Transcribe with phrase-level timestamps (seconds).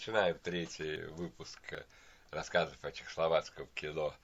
[0.00, 1.60] начинаем третий выпуск
[2.30, 4.14] рассказов о чехословацком кино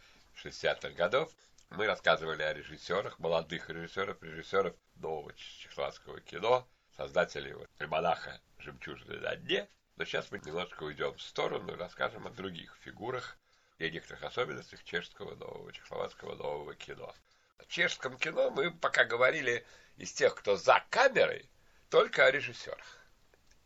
[0.42, 1.30] 60-х годов.
[1.68, 6.66] Мы рассказывали о режиссерах, молодых режиссерах, режиссеров нового чехословацкого кино,
[6.96, 9.68] создателей вот, альманаха «Жемчужины на дне».
[9.96, 13.36] Но сейчас мы немножко уйдем в сторону и расскажем о других фигурах
[13.76, 17.14] и о некоторых особенностях чешского нового, чехословацкого нового кино.
[17.58, 19.66] О чешском кино мы пока говорили
[19.98, 21.50] из тех, кто за камерой,
[21.90, 23.05] только о режиссерах.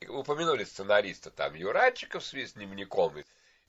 [0.09, 3.23] Упомянули сценариста там Юрачиков с дневником,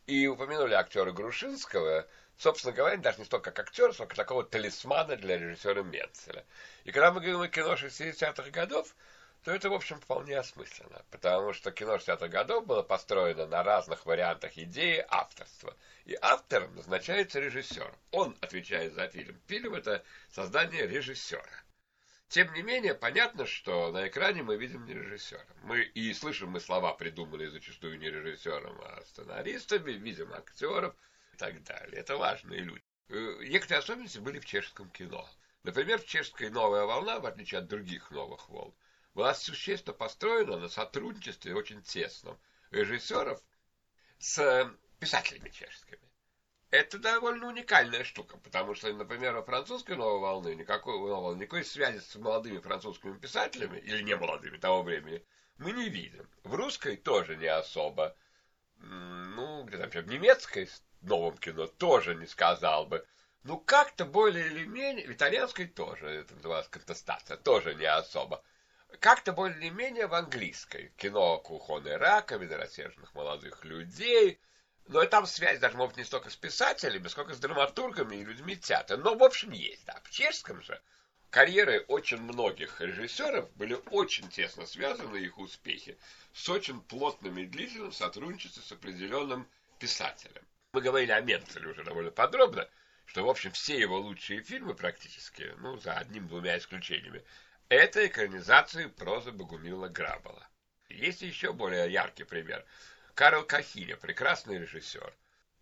[0.07, 5.37] и упомянули актера Грушинского, собственно говоря, даже не столько как актера, сколько такого талисмана для
[5.37, 6.45] режиссера Менцеля.
[6.85, 8.95] И когда мы говорим о кино 60-х годов,
[9.43, 14.05] то это, в общем, вполне осмысленно, потому что кино 60-х годов было построено на разных
[14.05, 15.75] вариантах идеи авторства.
[16.05, 17.93] И автором назначается режиссер.
[18.11, 19.39] Он отвечает за фильм.
[19.47, 21.43] Фильм– это создание режиссера.
[22.31, 25.45] Тем не менее, понятно, что на экране мы видим не режиссера.
[25.63, 30.95] Мы и слышим мы слова, придуманные зачастую не режиссером, а сценаристами, видим актеров
[31.33, 31.99] и так далее.
[31.99, 32.85] Это важные люди.
[33.09, 35.29] Э, некоторые особенности были в чешском кино.
[35.63, 38.73] Например, в чешской новая волна, в отличие от других новых волн,
[39.13, 42.39] была существенно построена на сотрудничестве очень тесном
[42.71, 43.43] режиссеров
[44.19, 45.99] с писателями чешскими.
[46.71, 51.99] Это довольно уникальная штука, потому что, например, у французской новой волны никакой, новой, никакой связи
[51.99, 55.21] с молодыми французскими писателями, или не молодыми того времени,
[55.57, 56.25] мы не видим.
[56.43, 58.15] В русской тоже не особо.
[58.77, 60.69] Ну, где там в немецкой
[61.01, 63.05] новом кино тоже не сказал бы.
[63.43, 68.41] Ну, как-то более или менее, в итальянской тоже, это называется контестация, тоже не особо.
[69.01, 70.93] Как-то более или менее в английской.
[70.95, 74.39] Кино кухонной раковины, рассерженных молодых людей–
[74.91, 78.57] но и там связь даже, может, не столько с писателями, сколько с драматургами и людьми
[78.57, 78.97] театра.
[78.97, 79.97] Но, в общем, есть, да.
[80.03, 80.81] В чешском же
[81.29, 85.97] карьеры очень многих режиссеров были очень тесно связаны, их успехи,
[86.33, 89.47] с очень плотным и длительным сотрудничеством с определенным
[89.79, 90.43] писателем.
[90.73, 92.67] Мы говорили о Менцеле уже довольно подробно,
[93.05, 97.23] что, в общем, все его лучшие фильмы практически, ну, за одним-двумя исключениями,
[97.69, 100.45] это экранизации прозы Богумила Грабала.
[100.89, 102.65] Есть еще более яркий пример–
[103.15, 105.13] Карл Кахиня, прекрасный режиссер.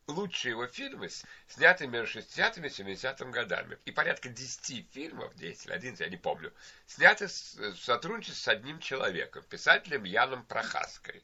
[0.08, 1.10] Лучшие его фильмы
[1.48, 3.78] сняты между 60-ми и 70-ми годами.
[3.86, 6.52] И порядка 10 фильмов, 10 или 11, я не помню,
[6.88, 11.24] сняты в сотрудничестве с одним человеком, писателем Яном Прохаской.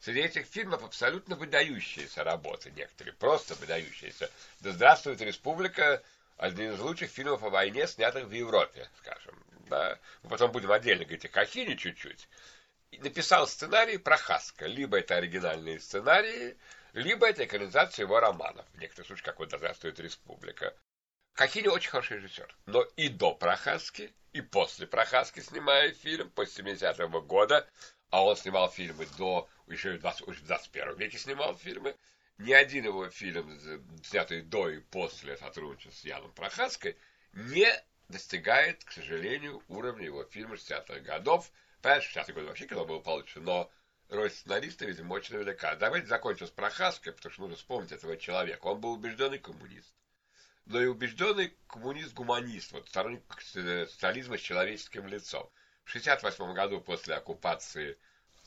[0.00, 4.30] Среди этих фильмов абсолютно выдающиеся работы, некоторые просто выдающиеся.
[4.60, 6.02] «Да здравствует республика»–
[6.36, 9.34] один из лучших фильмов о войне, снятых в Европе, скажем.
[9.68, 9.98] Да.
[10.22, 12.28] Мы потом будем отдельно говорить о Кахине чуть-чуть
[13.02, 14.66] написал сценарий про Хаска.
[14.66, 16.56] Либо это оригинальные сценарии,
[16.92, 18.66] либо это экранизация его романов.
[18.74, 20.74] В некоторых случаях, как вот «Здравствует республика».
[21.34, 22.54] Кахини очень хороший режиссер.
[22.66, 27.68] Но и до Прохаски, и после Прохаски, снимая фильм, после 70-го года,
[28.10, 31.96] а он снимал фильмы до, еще в 20, в 21 веке снимал фильмы,
[32.38, 33.60] ни один его фильм,
[34.04, 36.96] снятый до и после сотрудничества с Яном Прохаской,
[37.32, 37.68] не
[38.08, 41.50] достигает, к сожалению, уровня его фильма 60-х годов,
[41.84, 43.70] Понимаешь, сейчас я говорю, вообще кино было получше, но
[44.08, 45.76] роль сценариста, видимо, очень велика.
[45.76, 48.68] Давайте закончим с Прохаской, потому что нужно вспомнить этого человека.
[48.68, 49.94] Он был убежденный коммунист.
[50.64, 55.42] Но и убежденный коммунист-гуманист, вот сторонник социализма с человеческим лицом.
[55.84, 57.98] В 1968 году после оккупации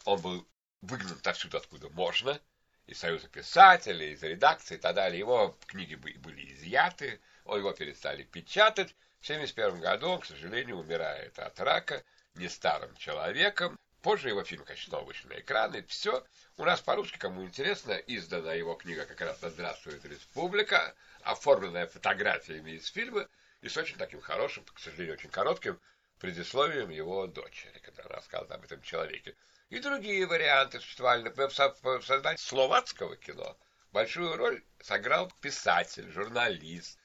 [0.05, 0.47] он был
[0.81, 2.41] выгнан отсюда, откуда можно,
[2.87, 5.19] из Союза писателей, из редакции и так далее.
[5.19, 8.95] Его книги были изъяты, его перестали печатать.
[9.19, 12.03] В 1971 году он, к сожалению, умирает от рака–
[12.37, 13.77] не старым человеком.
[14.01, 15.83] Позже его фильм, конечно, вышел на экраны.
[15.87, 16.25] Все.
[16.57, 22.87] У нас по-русски, кому интересно, издана его книга как раз «Здравствует республика», оформленная фотографиями из
[22.87, 23.27] фильма
[23.61, 25.79] и с очень таким хорошим, к сожалению, очень коротким
[26.19, 29.35] предисловием его дочери, когда рассказывает об этом человеке.
[29.69, 31.23] И другие варианты существовали.
[31.23, 33.57] Например, в создании словацкого кино
[33.91, 36.97] большую роль сыграл писатель, журналист,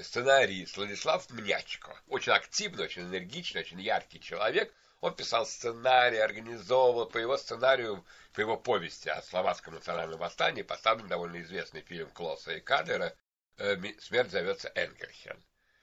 [0.00, 1.96] сценарист Владислав Мнячко.
[2.08, 4.72] Очень активный, очень энергичный, очень яркий человек.
[5.00, 8.04] Он писал сценарий, организовывал по его сценарию,
[8.34, 13.14] по его повести о словацком национальном восстании поставлен довольно известный фильм Клосса и Кадера
[13.56, 15.42] э, «Смерть зовется Энгельхен».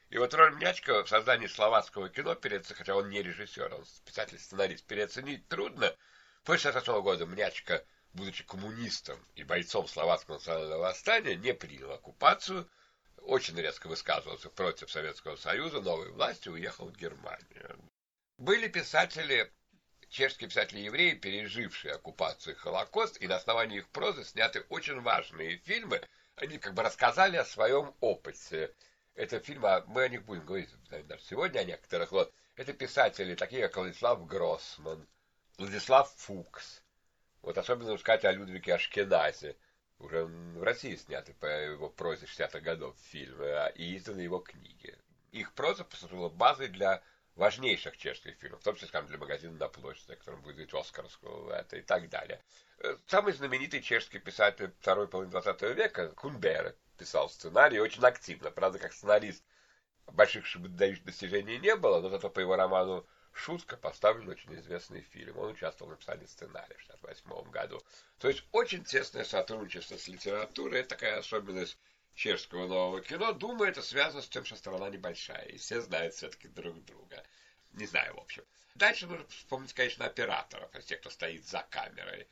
[0.10, 4.86] И вот роль Мнячко в создании словацкого кино, переоценить, хотя он не режиссер, он писатель-сценарист,
[4.86, 5.94] переоценить трудно.
[6.44, 12.69] После 1968 года Мнячко, будучи коммунистом и бойцом словацкого национального восстания, не принял оккупацию,
[13.28, 17.78] очень резко высказывался против Советского Союза, новой власти, уехал в Германию.
[18.38, 19.52] Были писатели,
[20.10, 26.02] чешские писатели-евреи, пережившие оккупацию и Холокост, и на основании их прозы сняты очень важные фильмы.
[26.36, 28.74] Они как бы рассказали о своем опыте.
[29.14, 32.12] Это фильмы, мы о них будем говорить наверное, сегодня, о некоторых.
[32.12, 32.34] Вот.
[32.56, 35.06] Это писатели, такие как Владислав Гроссман,
[35.58, 36.82] Владислав Фукс,
[37.42, 39.58] Вот особенно сказать о Людвиге Ашкеназе,
[40.00, 44.98] уже в России сняты по его прозе 60-х годов фильмы, а, и изданы его книги.
[45.32, 47.02] Их проза послужила базой для
[47.36, 51.78] важнейших чешских фильмов, в том числе, скажем, для магазина на площади, которым будет Оскарского это
[51.78, 52.42] и так далее.
[52.80, 58.50] Э, самый знаменитый чешский писатель второй половины 20 века, Кунбера, писал сценарий очень активно.
[58.50, 59.44] Правда, как сценарист
[60.08, 60.46] больших
[61.04, 63.06] достижений не было, но зато по его роману
[63.38, 65.38] «Шутка» поставлен очень известный фильм.
[65.38, 67.81] Он участвовал в написании сценария в 1968 году.
[68.19, 70.80] То есть очень тесное сотрудничество с литературой.
[70.80, 71.78] Это такая особенность
[72.16, 73.31] чешского нового кино.
[73.34, 77.24] Думаю, это связано с тем, что страна небольшая, и все знают все-таки друг друга.
[77.74, 78.44] Не знаю, в общем.
[78.74, 82.28] Дальше нужно вспомнить, конечно, операторов, то есть тех, кто стоит за камерой.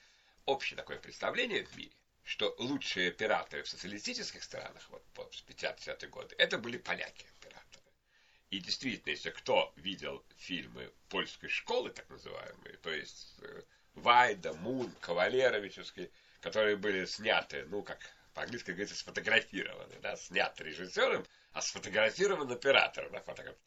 [0.46, 1.92] Общее такое представление в мире,
[2.24, 7.35] что лучшие операторы в социалистических странах, вот по 50-60-е годы, это были поляки-операторы.
[8.56, 13.64] И действительно, если кто видел фильмы польской школы, так называемые, то есть э,
[13.96, 16.10] Вайда, Мун, Кавалеровичевский,
[16.40, 18.00] которые были сняты, ну, как
[18.34, 23.58] по-английски говорится, сфотографированы, да, снят режиссером, а сфотографирован оператором, да, фотограф...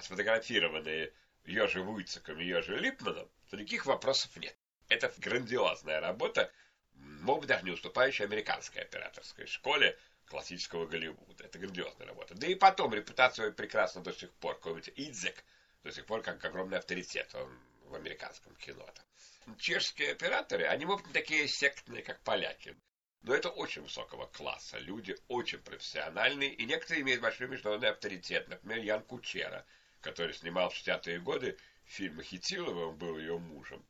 [0.00, 1.12] сфотографированные
[1.44, 4.56] Йожи Вуйцеком и Йожи Липманом, то никаких вопросов нет.
[4.88, 6.50] Это грандиозная работа,
[6.94, 9.96] может быть, даже не уступающая американской операторской школе
[10.32, 11.44] классического Голливуда.
[11.44, 12.34] Это грандиозная работа.
[12.34, 14.54] Да и потом репутацию прекрасно до сих пор.
[14.54, 15.44] Какой-нибудь Идзек
[15.84, 17.54] до сих пор как огромный авторитет он
[17.90, 18.82] в американском кино.
[18.82, 19.56] -то.
[19.58, 22.74] Чешские операторы, они, могут быть, такие сектные, как поляки.
[23.20, 24.78] Но это очень высокого класса.
[24.78, 28.48] Люди очень профессиональные, и некоторые имеют большой международный авторитет.
[28.48, 29.66] Например, Ян Кучера,
[30.00, 33.84] который снимал в 60-е годы фильмы Хитилова, он был ее мужем.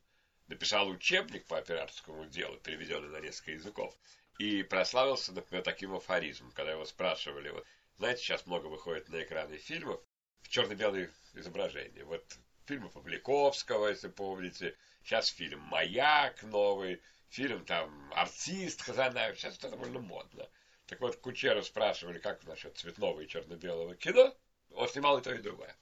[0.47, 3.97] Написал учебник по операторскому делу, переведенный на несколько языков.
[4.43, 7.65] И прославился, например, таким афоризмом, когда его спрашивали, вот,
[7.97, 10.01] знаете, сейчас много выходит на экраны фильмов
[10.41, 12.03] в черно-белые изображения.
[12.03, 12.25] Вот
[12.65, 20.01] фильмы Павликовского, если помните, сейчас фильм «Маяк» новый, фильм там «Артист» Хазанаев, сейчас это довольно
[20.01, 20.49] модно.
[20.87, 24.35] Так вот, Кучера спрашивали, как насчет цветного и черно-белого кино.
[24.71, 25.73] Он снимал и то, и другое.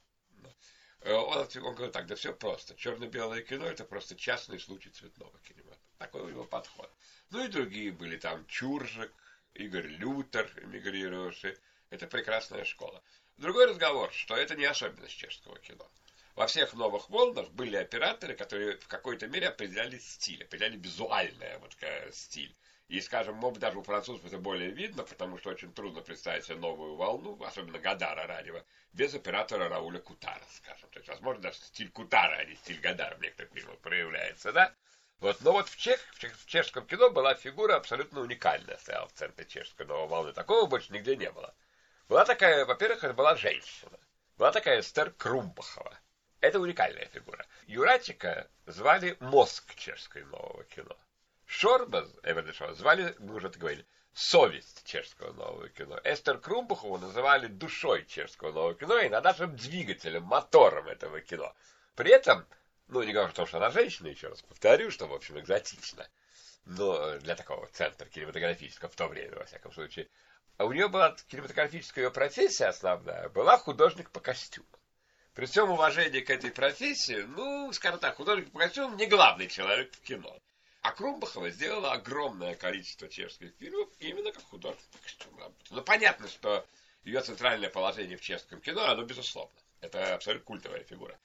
[1.01, 2.75] Э, он, он говорит так, да все просто.
[2.75, 5.74] Черно-белое кино это просто частный случай цветного кино.
[5.98, 6.92] Такой у него подход.
[7.31, 9.12] Ну и другие были там Чуржик,
[9.53, 11.57] Игорь Лютер, эмигрировавший.
[11.89, 13.03] Это прекрасная школа.
[13.38, 15.89] Другой разговор, что это не особенность чешского кино.
[16.36, 21.75] Во всех новых волнах были операторы, которые в какой-то мере определяли стиль, определяли визуальный вот,
[22.13, 22.56] стиль.
[22.91, 26.57] И, скажем, может даже у французов это более видно, потому что очень трудно представить себе
[26.57, 30.89] новую волну, особенно Гадара Радева, без оператора Рауля Кутара, скажем.
[30.89, 34.75] То есть, возможно, даже стиль Кутара, а не стиль Гадара в некоторых фильмах проявляется, да?
[35.21, 39.07] Вот, но вот в, чех, в, чех, в чешском кино была фигура абсолютно уникальная, стояла
[39.07, 40.33] в центре чешской новой волны.
[40.33, 41.55] Такого больше нигде не было.
[42.09, 43.97] Была такая, во-первых, это была женщина.
[44.35, 45.97] Была такая Эстер Крумбахова.
[46.41, 47.45] Это уникальная фигура.
[47.67, 50.97] Юратика звали мозг чешского нового кино.
[51.51, 56.00] Шорба, Эвердешова, звали, мы уже это говорили, совесть чешского нового кино.
[56.06, 61.53] Эстер Крумбухову называли душой чешского нового кино и иногда даже двигателем, мотором этого кино.
[61.95, 62.48] При этом,
[62.88, 66.07] ну, не говоря о том, что она женщина, еще раз повторю, что, в общем, экзотично,
[66.63, 70.07] но для такого центра кинематографического в то время, во всяком случае,
[70.56, 74.69] а у нее была кинематографическая ее профессия основная, была художник по костюмам
[75.33, 79.94] при всем уважении к этой профессии, ну, скажем так, художник по костюмам не главный человек
[79.94, 80.39] в кино.
[80.81, 85.53] А Крумбахова сделала огромное количество чешских фильмов именно как художник костюмам.
[85.70, 86.65] Ну, понятно, что
[87.03, 89.53] ее центральное положение в чешском кино, оно безусловно.
[89.79, 91.20] Это абсолютно культовая фигура.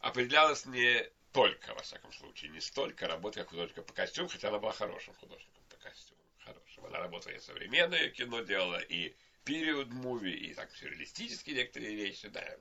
[0.00, 4.58] Определялась не только, во всяком случае, не столько работой как художника по костюмам, хотя она
[4.58, 6.24] была хорошим художником по костюмам.
[6.38, 6.86] Хорошим.
[6.86, 9.14] Она работала и современное кино делала, и
[9.44, 12.56] период муви, и так сюрреалистические некоторые вещи, да,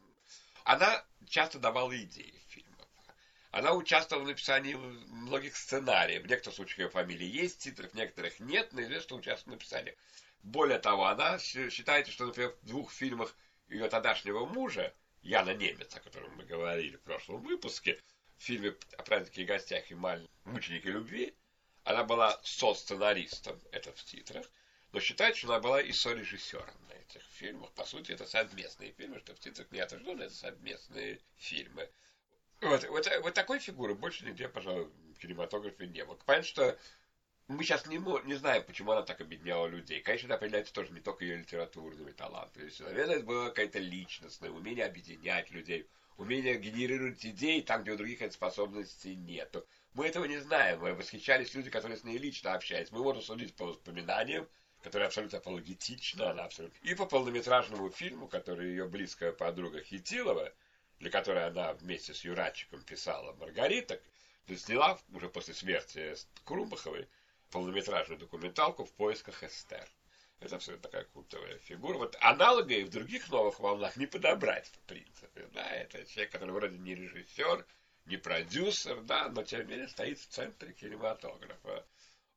[0.65, 2.73] она часто давала идеи фильмов.
[3.53, 6.24] Она участвовала в написании многих сценариев.
[6.24, 9.57] В некоторых случаях ее фамилии есть в титрах, в некоторых нет, но известно, что участвовала
[9.57, 9.95] в написании.
[10.41, 13.36] Более того, она считает, что, например, в двух фильмах
[13.67, 14.91] ее тогдашнего мужа,
[15.22, 18.01] Яна Немец, о котором мы говорили в прошлом выпуске,
[18.39, 20.27] в фильме о празднике и гостях и маль...
[20.45, 21.36] мученики любви,
[21.83, 24.48] она была со-сценаристом, это в титрах,
[24.93, 27.72] но считает, что она была и со-режиссером на этих фильмах.
[27.74, 31.88] По сути, это совместные фильмы, что в титрах не отражено, это совместные фильмы.
[32.63, 36.17] Вот, вот, вот такой фигуры больше нигде, пожалуй, в кинематографе не было.
[36.25, 36.77] Понятно, что
[37.48, 40.01] мы сейчас не, не знаем, почему она так объединяла людей.
[40.01, 42.72] Конечно, это определяется тоже не только ее литературными талантами.
[42.79, 48.22] Наверное, это было какая-то личностное умение объединять людей, умение генерировать идеи там, где у других
[48.22, 49.55] этой способности нет.
[49.93, 50.79] Мы этого не знаем.
[50.79, 52.91] Мы восхищались люди, которые с ней лично общались.
[52.91, 54.48] Мы можем судить по воспоминаниям,
[54.82, 56.77] которая абсолютно апологетична, она абсолютно...
[56.88, 60.51] И по полнометражному фильму, который ее близкая подруга Хитилова,
[61.03, 64.01] для которой она вместе с Юрачиком писала «Маргариток»,
[64.48, 67.10] сняла уже после смерти Крумбаховой
[67.51, 69.86] полнометражную документалку «В поисках Эстер».
[70.39, 71.98] Это все такая культовая фигура.
[71.98, 75.45] Вот аналога и в других новых волнах не подобрать, в принципе.
[75.53, 77.65] Да, это человек, который вроде не режиссер,
[78.05, 81.86] не продюсер, да, но тем не менее стоит в центре кинематографа.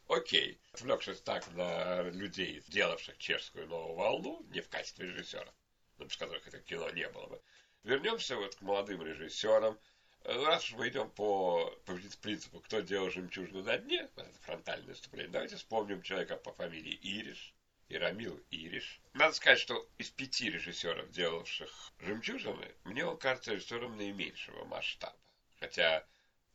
[0.09, 5.53] Окей, отвлекшись так на людей, делавших чешскую новую волну, не в качестве режиссера,
[5.99, 7.41] но без которых это кино не было бы,
[7.85, 9.79] вернемся вот к молодым режиссерам.
[10.25, 15.57] Раз мы идем по, по принципу, кто делал жемчужину на дне, это фронтальное выступление, давайте
[15.57, 17.55] вспомним человека по фамилии Ириш,
[17.89, 19.01] Ирамил Ириш.
[19.15, 25.17] Надо сказать, что из пяти режиссеров, делавших «Жемчужины», мне он кажется режиссером наименьшего масштаба.
[25.61, 26.05] Хотя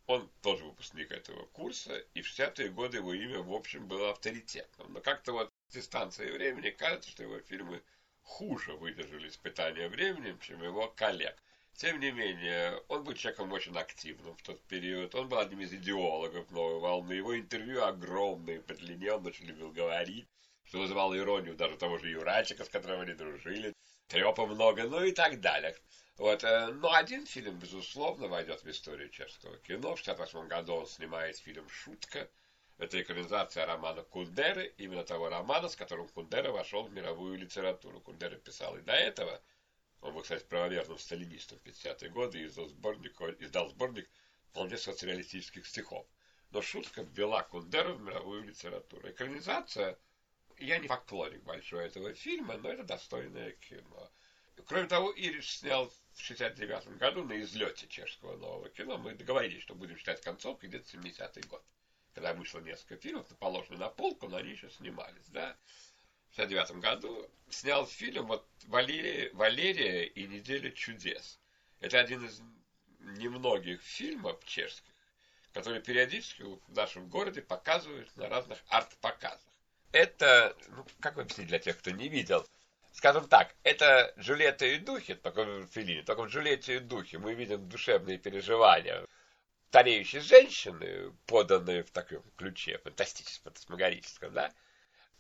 [0.07, 4.91] он тоже выпускник этого курса, и в 60-е годы его имя, в общем, было авторитетным.
[4.91, 7.81] Но как-то вот с дистанцией времени кажется, что его фильмы
[8.23, 11.35] хуже выдержали испытания временем, чем его коллег.
[11.75, 15.15] Тем не менее, он был человеком очень активным в тот период.
[15.15, 17.13] Он был одним из идеологов новой волны.
[17.13, 20.27] Его интервью огромные по длине, он очень любил говорить
[20.71, 23.73] что вызывало иронию даже того же Юрачика, с которым они дружили,
[24.07, 25.75] трепа много, ну и так далее.
[26.15, 29.97] Вот, э, но один фильм, безусловно, войдет в историю чешского кино.
[29.97, 32.29] В 1968 году он снимает фильм «Шутка».
[32.81, 37.99] Это экранизация романа Кундеры, именно того романа, с которым Кундера вошел в мировую литературу.
[37.99, 39.39] Кундера писал и до этого.
[40.01, 44.09] Он был, кстати, правоверным сталинистом в 50-е годы и издал сборник, издал сборник
[44.49, 46.07] вполне социалистических стихов.
[46.49, 49.07] Но шутка ввела Кундеру в мировую литературу.
[49.07, 49.95] Экранизация–
[50.57, 54.11] я не поклонник большой этого фильма, но это достойное кино.
[54.65, 58.97] Кроме того, Ириш снял в 69 году на излете чешского нового кино.
[58.97, 61.63] Мы договорились, что будем считать концовкой где-то 70-й год.
[62.13, 65.55] Когда вышло несколько фильмов, положено на полку, но они еще снимались, да.
[66.31, 71.39] В 69 году снял фильм вот Валерия, Валерия и Неделя чудес.
[71.79, 72.41] Это один из
[72.99, 74.93] немногих фильмов чешских,
[75.53, 79.41] которые периодически в нашем городе показывают на разных арт-показах
[79.91, 82.45] это, ну, как объяснить для тех, кто не видел?
[82.93, 87.33] Скажем так, это Джульетта и Духи, только в Филине, только в Джульетте и Духе мы
[87.33, 89.05] видим душевные переживания
[89.71, 94.51] стареющей женщины, поданные в таком ключе, фантастическом, фантасмагорическом, да?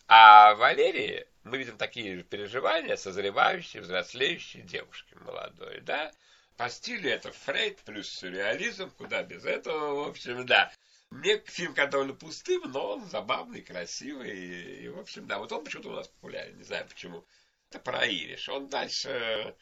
[0.07, 6.11] А Валерии мы видим такие же переживания созревающей, взрослеющей девушки молодой, да?
[6.57, 10.69] По стилю это Фрейд плюс сюрреализм, куда без этого, в общем, да.
[11.11, 14.37] Мне фильм довольно пустым, но он забавный, красивый.
[14.37, 17.25] И, и, в общем, да, вот он почему-то у нас популярен, не знаю почему.
[17.69, 18.49] Это про Ириш.
[18.49, 19.55] Он дальше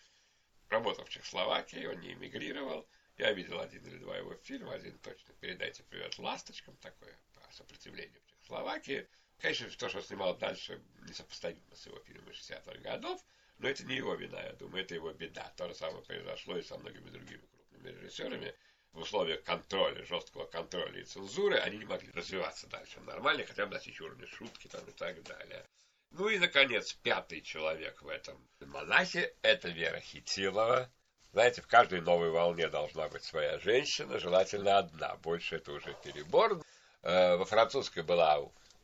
[0.67, 2.89] работал в Чехословакии, он не эмигрировал.
[3.19, 8.17] Я видел один или два его фильма, один точно «Передайте привет ласточкам», такое по сопротивлению
[8.21, 9.09] в Чехословакии.
[9.39, 13.21] Конечно, то, что снимал дальше, несопоставимо с его фильмами 60-х годов,
[13.57, 15.51] но это не его вина, я думаю, это его беда.
[15.57, 18.55] То же самое произошло и со многими другими крупными режиссерами
[18.93, 23.73] в условиях контроля, жесткого контроля и цензуры, они не могли развиваться дальше нормально, хотя бы
[23.73, 25.65] достичь уровня шутки там и так далее.
[26.11, 30.89] Ну и, наконец, пятый человек в этом монахе– это Вера Хитилова.
[31.31, 35.15] Знаете, в каждой новой волне должна быть своя женщина, желательно одна.
[35.17, 36.61] Больше это уже перебор.
[37.03, 38.39] Э, во французской была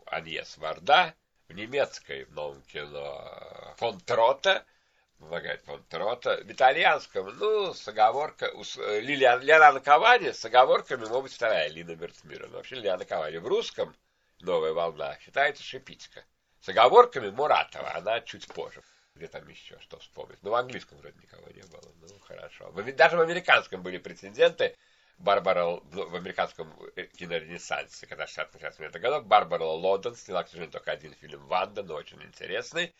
[0.05, 1.13] Аньес Варда,
[1.47, 4.63] в немецкой в новом кино фон Трота–
[5.19, 6.37] помогает фон Трота.
[6.37, 11.95] В итальянском, ну, с оговоркой, э, Лилиан, Лиана Кавани с оговорками, может быть, вторая Лина
[11.95, 12.47] Бертмира.
[12.47, 13.95] Но вообще Лиана Кавани в русском
[14.41, 16.23] «Новая волна» считается Шипицка.
[16.61, 18.81] С оговорками Муратова, она чуть позже.
[19.15, 20.39] Где там еще что вспомнить?
[20.43, 21.89] Ну, в английском вроде никого не было.
[22.01, 22.71] Ну, хорошо.
[22.71, 24.75] Даже в американском были прецеденты.
[25.17, 31.13] Барбара в американском э, киноренессансе, когда 60-60 годов, Барбара Лоден сняла, к сожалению, только один
[31.13, 32.93] фильм «Ванда», но очень интересный.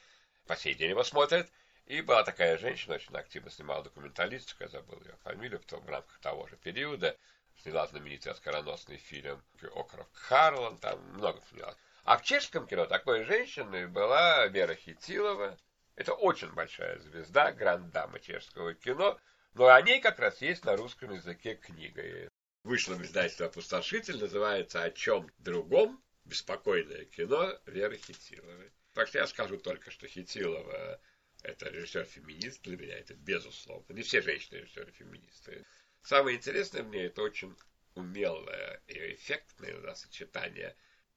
[0.48, 1.52] По сей день его смотрят.
[1.88, 5.90] И была такая женщина, очень активно снимала документалистику, я забыл ее фамилию, в, том, в
[5.90, 7.18] рамках того же периода.
[7.62, 9.44] Сняла знаменитый оскароносный фильм
[9.76, 11.78] «Окров Харлан», там много снялась.
[12.06, 15.58] А в чешском кино такой женщиной была Вера Хитилова.
[15.96, 19.20] Это очень большая звезда, гранд-дама чешского кино.
[19.54, 22.30] Но о ней как раз есть на русском языке книга.
[22.64, 28.72] Вышло в издательстве «Опустошитель», называется «О чем другом?» Беспокойное кино Веры Хитиловой.
[28.94, 31.00] Так что я скажу только, что Хитилова
[31.44, 33.94] это режиссер-феминист для меня, это безусловно.
[33.94, 35.64] Не все женщины режиссеры-феминисты.
[36.02, 37.56] Самое интересное мне это очень
[37.94, 40.76] умелое и эффектное да, сочетание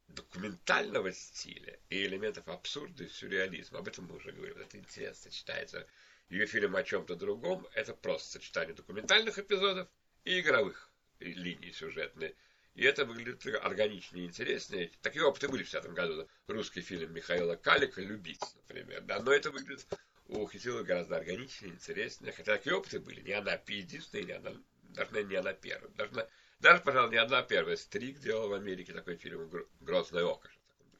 [0.08, 3.78] документального стиля и элементов абсурда и сюрреализма.
[3.78, 4.62] Об этом мы уже говорили.
[4.62, 5.86] Это интересно сочетается.
[6.30, 9.88] Ее фильм о чем-то другом– это просто сочетание документальных эпизодов
[10.24, 12.32] и игровых линий сюжетных.
[12.74, 14.90] И это выглядит органичнее и интереснее.
[15.02, 16.28] Такие опыты были в 50 году.
[16.46, 19.00] Русский фильм Михаила Калика «Любить», например.
[19.02, 19.86] Да, но это выглядит
[20.28, 22.32] у Хитилова гораздо органичнее, интереснее.
[22.32, 23.20] Хотя такие опыты были.
[23.22, 24.52] Не она единственная, не она,
[24.90, 25.90] даже не она первая.
[25.96, 26.28] Даже,
[26.60, 27.76] Даже, пожалуй, не одна первая.
[27.76, 29.48] Стрик делал в Америке такой фильм
[29.80, 30.50] «Грозное око»,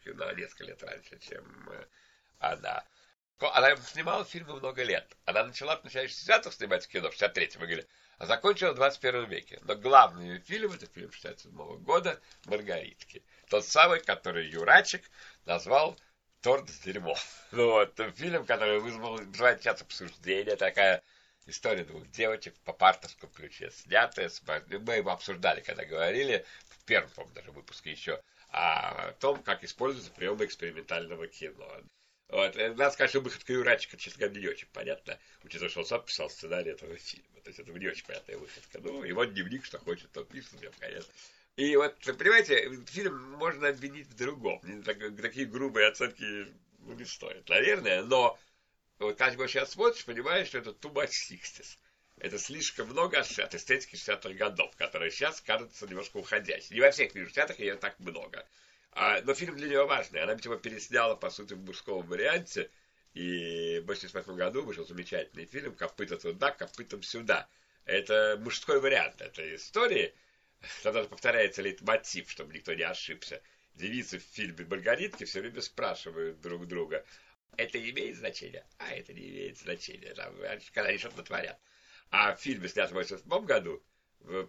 [0.05, 1.85] на несколько лет раньше, чем э,
[2.39, 2.85] она.
[3.41, 5.17] Она снимала фильмы много лет.
[5.25, 7.89] Она начала в начале 60-х снимать кино, в 63-м, говорили,
[8.19, 9.61] а закончила в 21 веке.
[9.63, 13.25] Но главный фильм, это фильм 67 -го года, «Маргаритки».
[13.49, 15.11] Тот самый, который Юрачек
[15.45, 15.99] назвал
[16.41, 17.17] «Торт с дерьмом».
[17.51, 21.03] Ну, вот, фильм, который вызвал, вызывает сейчас обсуждение, такая
[21.49, 24.31] история двух девочек по партовском ключе снятая.
[24.71, 30.11] Мы его обсуждали, когда говорили, в первом, по даже выпуске еще, о том, как используются
[30.13, 31.83] приемы экспериментального кино.
[32.29, 32.57] Вот.
[32.57, 36.05] Э, надо сказать, что выходка Юрачика, честно говоря, не очень понятно, учитывая, что он сам
[36.05, 37.41] писал сценарий этого фильма.
[37.43, 38.79] То есть это не очень понятная выходка.
[38.81, 41.13] Ну, его дневник, что хочет, то пишет, мне конечно.
[41.57, 44.61] И вот, понимаете, фильм можно обвинить в другом.
[44.85, 46.47] Такие грубые оценки
[46.81, 48.39] ну, не стоит, наверное, но
[48.99, 51.79] вот как бы сейчас смотришь, понимаешь, что это too much 60
[52.17, 56.75] Это слишком много от эстетики 60-х годов, которые сейчас кажутся немножко уходящей.
[56.75, 58.47] Не во всех 60-х ее так много.
[58.93, 60.21] А, но фильм для нее важный.
[60.21, 62.71] Она ведь его пересняла, по сути, в мужском варианте.
[63.15, 67.49] И в 1988 году вышел замечательный фильм «Копыта туда, копытом сюда».
[67.85, 70.15] Это мужской вариант этой истории.
[70.83, 73.41] Там даже повторяется лейтмотив, чтобы никто не ошибся.
[73.75, 77.05] Девицы в фильме «Маргаритки» все время спрашивают друг друга,
[77.57, 80.35] это имеет значение, а это не имеет значения, там,
[80.73, 81.59] когда они что-то творят.
[82.11, 83.83] А в фильме, снятом в 1988 году,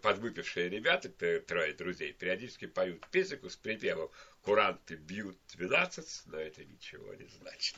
[0.01, 4.09] подвыпившие ребята, трое друзей, периодически поют песенку с припевом
[4.41, 7.75] «Куранты бьют 12, но это ничего не значит».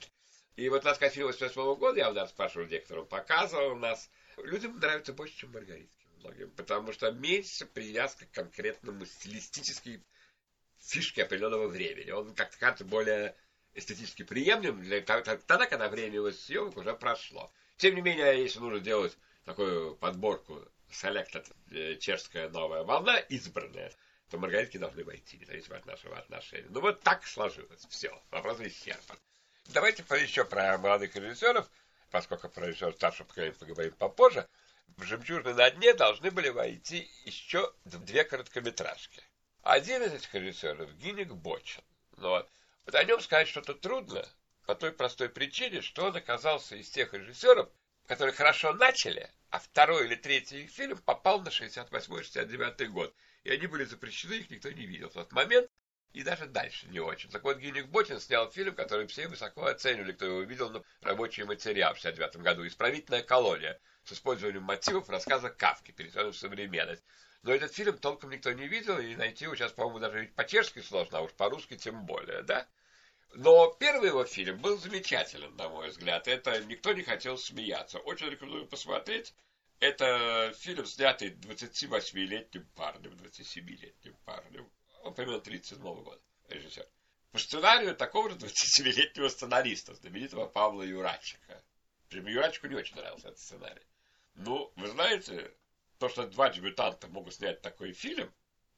[0.55, 5.13] И вот нас фильм 88 года, я у нас спрашивал некоторым, показывал нас, людям нравится
[5.13, 10.03] больше, чем Маргаритки многим, потому что меньше привязка к конкретному стилистической
[10.79, 12.11] фишке определенного времени.
[12.11, 13.35] Он как-то более
[13.73, 17.51] эстетически приемлем для тогда, когда время его съемок уже прошло.
[17.77, 23.91] Тем не менее, если нужно делать такую подборку Selected э, чешская новая волна, избранная,
[24.29, 26.67] то маргаритки должны войти, независимо от нашего отношения.
[26.69, 27.85] Ну вот так сложилось.
[27.89, 28.11] Все.
[28.31, 29.17] Вопрос исчерпан.
[29.67, 31.69] Давайте еще про молодых режиссеров,
[32.09, 34.47] поскольку про режиссеров старшего поколения поговорим попозже.
[34.97, 39.23] В «Жемчужной на дне» должны были войти еще две короткометражки.
[39.63, 41.83] Один из этих режиссеров– Гинник Бочин.
[42.17, 42.45] Ну
[42.91, 42.99] вот.
[42.99, 44.27] о нем сказать что-то трудно,
[44.65, 47.69] по той простой причине, что он оказался из тех режиссеров,
[48.07, 53.13] которые хорошо начали, а второй или третий их фильм попал на 68-69 год.
[53.43, 55.69] И они были запрещены, их никто не видел в тот момент,
[56.13, 57.29] и даже дальше не очень.
[57.29, 61.43] Так вот, Гинник Ботин снял фильм, который все высоко оценивали, кто его видел, ну, рабочий
[61.43, 67.03] материал в 69 году, «Исправительная колония», с использованием мотивов рассказа Кавки, перенесенных в современность.
[67.43, 71.19] Но этот фильм толком никто не видел, и найти его сейчас, по-моему, даже по-чешски сложно,
[71.19, 72.67] а уж по-русски тем более, да?
[73.33, 76.27] Но первый его фильм был замечателен, на мой взгляд.
[76.27, 77.99] Это «Никто не хотел смеяться».
[77.99, 79.33] Очень рекомендую посмотреть.
[79.79, 84.69] Это фильм, снятый 28-летним парнем, 27-летним парнем.
[85.03, 86.87] Он примерно 37 -го года, режиссер.
[87.31, 91.63] По сценарию такого же 27-летнего сценариста, знаменитого Павла Юрачика.
[92.09, 93.87] Причем Юрачику не очень нравился этот сценарий.
[94.35, 95.51] Ну, вы знаете,
[95.97, 98.31] то, что два дебютанта могут снять такой фильм,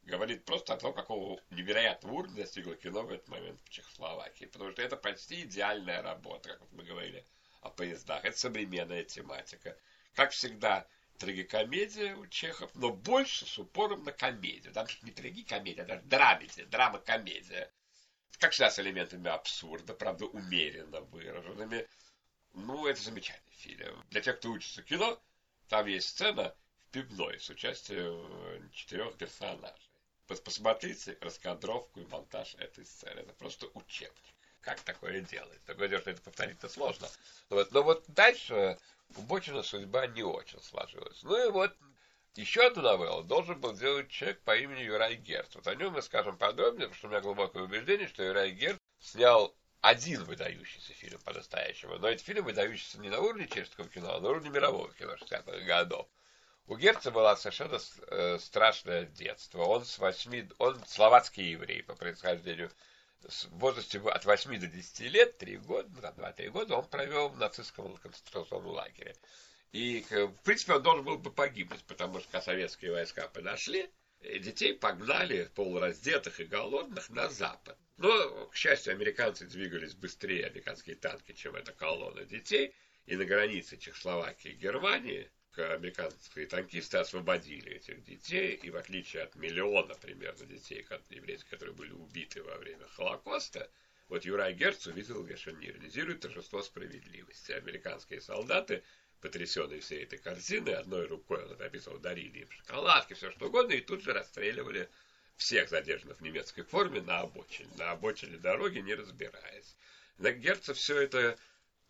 [0.06, 4.46] говорит просто о том, какого невероятного уровня достигло кино в этот момент в Чехословакии.
[4.46, 7.26] Потому что это почти идеальная работа, как мы говорили
[7.62, 8.24] о поездах.
[8.26, 9.78] Это современная тематика.
[10.14, 10.86] Как всегда,
[11.18, 14.74] трагикомедия у Чехов, но больше с упором на комедию.
[14.74, 17.72] Там не трагикомедия, а даже драмедия, драма-комедия.
[18.40, 21.88] Как всегда, с элементами абсурда, правда, умеренно выраженными.
[22.54, 24.04] Ну, это замечательный фильм.
[24.10, 25.20] Для тех, кто учится кино,
[25.70, 26.54] там есть сцена
[26.88, 29.93] в пивной с участием четырех персонажей.
[30.28, 33.20] Посмотрите раскадровку и монтаж этой сцены.
[33.20, 34.34] Это просто учебник.
[34.62, 35.62] Как такое делать?
[35.66, 37.08] Такое дело, что это повторить-то сложно.
[37.50, 38.78] Но вот, но вот дальше
[39.18, 41.22] у Бочина судьба не очень сложилась.
[41.24, 41.76] Ну и вот
[42.36, 45.54] еще одну новеллу должен был сделать человек по имени Юрай Герц.
[45.56, 48.80] Вот о нем мы скажем подробнее, потому что у меня глубокое убеждение, что Юрай Герц
[49.00, 51.98] снял один выдающийся фильм по-настоящему.
[51.98, 55.60] Но этот фильм выдающийся не на уровне чешского кино, а на уровне мирового кино 60-х
[55.66, 56.08] годов.
[56.68, 59.64] У Герца было совершенно э, страшное детство.
[59.64, 62.72] Он с восьми, он словацкий еврей по происхождению.
[63.22, 67.96] В возрасте от 8 до 10 лет, 3 года, 2-3 года, он провел в нацистском
[67.98, 69.16] концентрационном лагере.
[69.72, 73.90] И, в принципе, он должен был бы погибнуть, потому что советские войска подошли,
[74.22, 77.78] и детей погнали полураздетых и голодных на запад.
[77.98, 82.74] Но, к счастью, американцы двигались быстрее, американские танки, чем эта колонна детей,
[83.06, 89.36] и на границе Чехословакии и Германии американские танкисты освободили этих детей, и в отличие от
[89.36, 93.70] миллиона примерно детей еврейских, которые были убиты во время Холокоста,
[94.10, 97.52] вот Юрай Герц увидел, что не реализирует торжество справедливости.
[97.52, 98.84] Американские солдаты
[99.24, 103.82] потрясенный всей этой картины, одной рукой он описывал, дарили им шоколадки, все что угодно, и
[103.82, 104.90] тут же расстреливали
[105.38, 109.76] всех задержанных в немецкой форме на обочине, на обочине дороги, не разбираясь.
[110.18, 111.38] На Герца все это,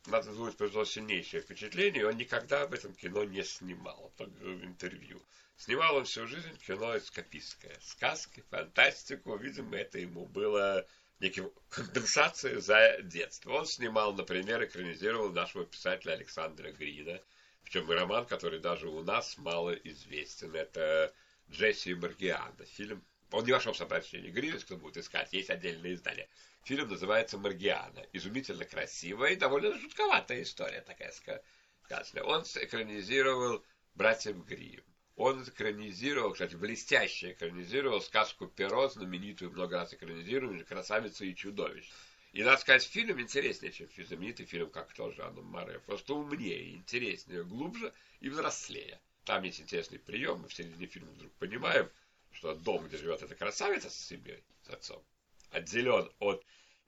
[0.07, 5.21] надо думать, произвело сильнейшее впечатление, он никогда об этом кино не снимал, в интервью.
[5.57, 10.85] Снимал он всю жизнь кино эскапистское, сказки, фантастику, видимо, это ему было
[11.19, 13.53] неким компенсацией за детство.
[13.53, 17.21] Он снимал, например, экранизировал нашего писателя Александра Грина,
[17.63, 20.53] причем роман, который даже у нас мало известен.
[20.55, 21.13] Это
[21.49, 22.65] Джесси и Маргиана.
[22.65, 23.03] Фильм,
[23.33, 26.29] он не вошел в собрание Грина, кто будет искать, есть отдельное издание.
[26.65, 28.05] Фильм называется «Маргиана».
[28.13, 32.23] Изумительно красивая и довольно жутковатая история такая сказочная.
[32.23, 33.65] Он экранизировал
[33.95, 34.83] «Братьев Гримм».
[35.15, 41.91] Он экранизировал, кстати, блестяще экранизировал сказку Перо, знаменитую, много раз экранизированную, «Красавица и чудовище».
[42.33, 45.79] И, надо сказать, фильм интереснее, чем знаменитый фильм, как тоже Анна Маре.
[45.79, 48.99] Просто умнее, интереснее, глубже и взрослее.
[49.25, 50.41] Там есть интересный прием.
[50.41, 51.89] Мы в середине фильма вдруг понимаем,
[52.33, 55.03] что дом, где живет эта красавица с семьей, с отцом,
[55.51, 56.43] отделен от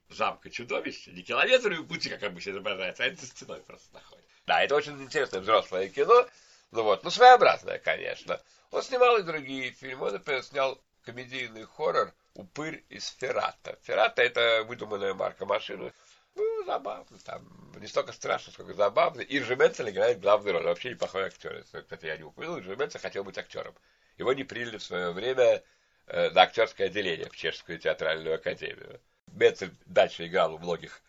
[0.08, 4.30] замка чудовища, не километры пути, как обычно изображается, а это за стеной просто находится.
[4.46, 6.28] Да, это очень интересное взрослое кино.
[6.70, 8.40] Ну вот, ну своеобразное, конечно.
[8.70, 10.06] Он снимал и другие фильмы.
[10.06, 13.78] Он, например, снял комедийный хоррор «Упырь из Феррата».
[13.82, 15.92] Феррата– это выдуманная марка машины.
[16.34, 17.48] Ну, забавно, там,
[17.80, 19.22] не столько страшно, сколько забавно.
[19.22, 20.64] И Менцель играет главную роль.
[20.64, 21.64] Вообще неплохой актер.
[21.64, 23.74] Кстати, я не упомянул, Менцель хотел быть актером.
[24.18, 25.62] Его не приняли в свое время
[26.06, 29.00] э, на актерское отделение в Чешскую театральную академию.
[29.32, 31.02] Менцель дальше играл у многих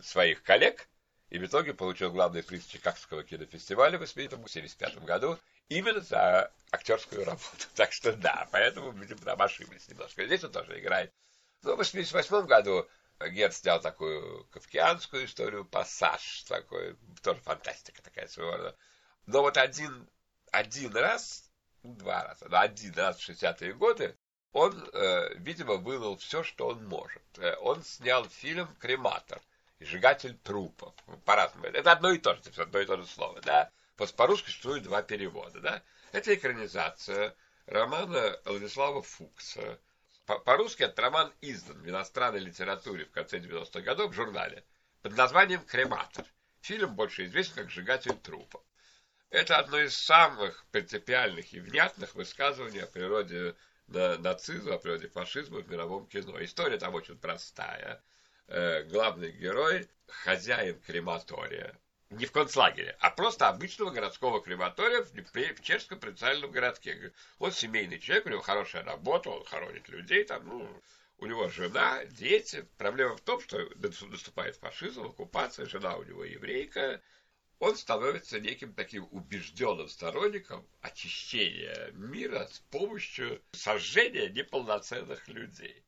[0.00, 0.88] своих коллег,
[1.30, 7.44] и в итоге получил главный приз Чикагского кинофестиваля в 1975 году именно за актерскую работу.
[7.74, 10.24] Так что да, поэтому, видимо, там ошиблись немножко.
[10.24, 11.12] Здесь он тоже играет.
[11.62, 12.88] Но в 1988 году
[13.20, 18.76] Герд снял такую кавкианскую историю, пассаж такой, тоже фантастика такая своего рода.
[19.26, 20.08] Но вот один,
[20.52, 21.47] один раз,
[21.82, 24.16] два раза, но один раз в 60-е годы
[24.52, 27.22] он, э, видимо, вылил все, что он может.
[27.38, 29.40] Э, он снял фильм «Крематор»,
[29.80, 30.94] сжигатель трупов.
[31.24, 31.66] По-разному.
[31.66, 33.70] Это одно и то же, одно и то же слово, да.
[34.16, 35.82] По-русски существует два перевода, да.
[36.12, 37.34] Это экранизация
[37.66, 39.78] романа Владислава Фукса.
[40.26, 44.64] По-русски этот роман издан в иностранной литературе в конце 90-х годов в журнале
[45.02, 46.24] под названием «Крематор».
[46.60, 48.62] Фильм больше известен как «Сжигатель трупов».
[49.30, 53.54] Это одно из самых принципиальных и внятных высказываний о природе
[53.86, 56.42] нацизма, о природе фашизма в мировом кино.
[56.42, 58.02] История там очень простая
[58.46, 61.78] э, главный герой хозяин крематория.
[62.10, 67.12] Не в концлагере, а просто обычного городского крематория в, чешском провинциальном городке.
[67.38, 70.82] Он семейный человек, у него хорошая работа, он хоронит людей, там, ну,
[71.18, 72.66] у него жена, дети.
[72.78, 73.58] Проблема в том, что
[74.06, 77.02] наступает фашизм, оккупация, жена у него еврейка.
[77.58, 85.84] Он становится неким таким убежденным сторонником очищения мира с помощью сожжения неполноценных людей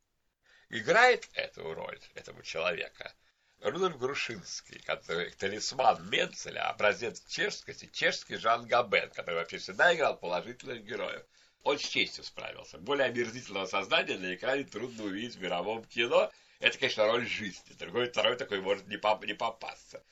[0.71, 3.13] играет эту роль, этого человека,
[3.61, 10.83] Рудольф Грушинский, который талисман Менцеля, образец чешскости, чешский Жан Габен, который вообще всегда играл положительных
[10.83, 11.23] героев.
[11.63, 12.79] Он с честью справился.
[12.79, 16.33] Более омерзительного создания на экране трудно увидеть в мировом кино.
[16.59, 17.75] Это, конечно, роль жизни.
[17.75, 20.03] Другой, второй такой может не, поп не попасться.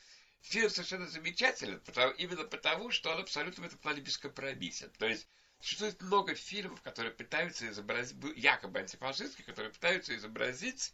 [0.42, 4.90] Фильм совершенно замечательный, потому, именно потому, что он абсолютно в этом плане бескомпромиссен.
[4.98, 5.26] То есть
[5.60, 10.92] Существует много фильмов, которые пытаются изобразить, якобы антифашистских, которые пытаются изобразить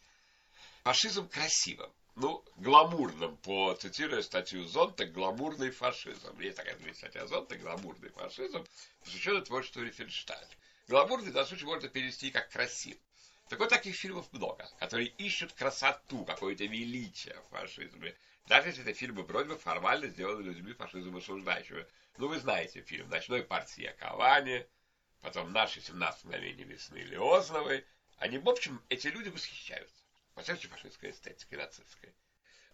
[0.85, 1.93] фашизм красивым.
[2.17, 6.39] Ну, гламурным, по цитируя статью Зонта, гламурный фашизм.
[6.41, 8.65] Есть такая статья Зонта, гламурный фашизм,
[9.01, 10.49] посвященный творчеству Рифенштейна.
[10.89, 12.97] Гламурный, на случай, можно перевести как красив.
[13.49, 18.15] Так вот, таких фильмов много, которые ищут красоту, какое-то величие в фашизме.
[18.47, 21.87] Даже если это фильмы вроде формально сделаны людьми фашизм осуждающими.
[22.19, 24.67] Ну, вы знаете фильм «Ночной партия Ковани»,
[25.23, 27.87] потом «Наши 17 мгновений весны» Леозновой.
[28.19, 30.05] Они, в общем, эти люди восхищаются.
[30.35, 32.13] Во всяком фашистской эстетикой, нацистской.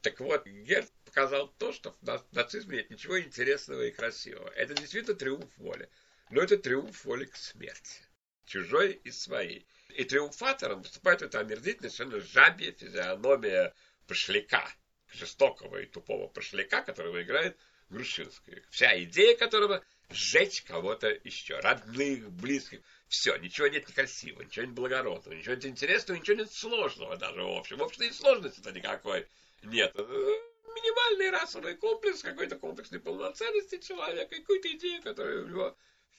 [0.03, 4.49] Так вот, Герд показал то, что в нацизме нет ничего интересного и красивого.
[4.51, 5.89] Это действительно триумф воли.
[6.31, 8.03] Но это триумф воли к смерти.
[8.45, 9.67] Чужой и своей.
[9.91, 13.75] И триумфатором выступает эта омерзительная, совершенно жабья физиономия
[14.07, 14.69] пошляка,
[15.13, 17.57] жестокого и тупого пошляка, которого играет
[17.91, 18.63] Грушинская.
[18.71, 22.81] Вся идея которого сжечь кого-то еще, родных, близких.
[23.09, 27.57] Все, ничего нет некрасивого, ничего нет благородного, ничего нет интересного, ничего нет сложного даже в
[27.57, 27.79] общем.
[27.79, 29.27] В общем, и сложности-то никакой
[29.65, 29.93] нет.
[29.97, 35.77] Э, минимальный расовый комплекс, какой-то комплекс неполноценности человека, какую-то идею, которую в него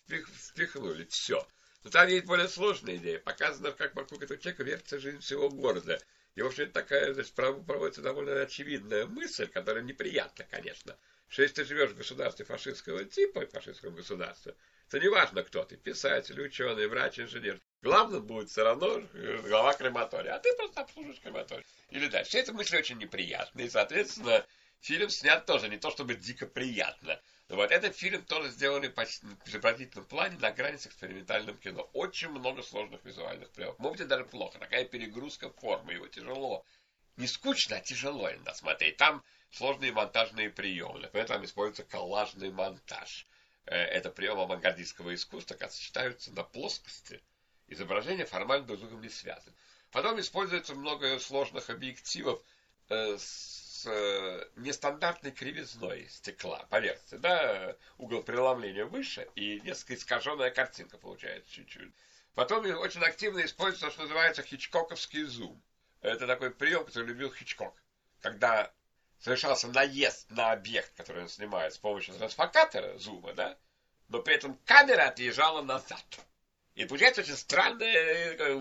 [0.07, 1.05] впихнули.
[1.05, 1.45] Все.
[1.83, 3.19] Но там есть более сложная идея.
[3.19, 5.99] Показано, как вокруг этого человека вертится жизнь всего города.
[6.35, 10.97] И, в общем, такая, значит, проводится довольно очевидная мысль, которая неприятна, конечно
[11.31, 14.53] что если ты живешь в государстве фашистского типа, фашистском государстве,
[14.89, 17.57] то неважно, кто ты, писатель, ученый, врач, инженер.
[17.81, 19.01] Главным будет все равно
[19.43, 21.65] глава крематория, а ты просто обслуживаешь крематорий.
[21.89, 22.29] Или дальше.
[22.29, 24.45] Все эти мысли очень неприятные, и, соответственно,
[24.81, 27.21] фильм снят тоже не то чтобы дико приятно.
[27.47, 31.89] Но вот этот фильм тоже сделали в изобразительном плане на грани с экспериментальным кино.
[31.93, 33.77] Очень много сложных визуальных приемов.
[33.79, 34.57] Может даже плохо.
[34.57, 36.65] Такая перегрузка формы, его тяжело.
[37.17, 38.97] Не скучно, а тяжело иногда смотреть.
[38.97, 41.07] Там сложные монтажные приемы.
[41.07, 43.27] Там используется коллажный монтаж.
[43.65, 47.21] Э, это прием авангардистского искусства, когда сочетаются на плоскости
[47.67, 49.55] изображения формально друг с другом не связаны.
[49.91, 52.41] Потом используется много сложных объективов
[52.89, 57.15] э, с э, нестандартной кривизной стекла поверхности.
[57.15, 61.93] Да, угол преломления выше, и несколько искаженная картинка получается чуть-чуть.
[62.33, 65.61] Потом очень активно используется то, что называется хичкоковский зум.
[66.01, 67.75] Это такой прием, который любил Хичкок.
[68.21, 68.71] Когда
[69.19, 73.57] совершался наезд на объект, который он снимает с помощью трансфокатора, зума, да,
[74.07, 76.03] но при этом камера отъезжала назад.
[76.75, 78.53] И получается очень странное э,